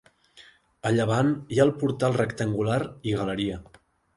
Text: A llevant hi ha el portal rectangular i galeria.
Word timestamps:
A 0.89 0.93
llevant 0.95 1.29
hi 1.55 1.61
ha 1.61 1.67
el 1.67 1.73
portal 1.83 2.17
rectangular 2.17 2.81
i 3.13 3.17
galeria. 3.21 3.63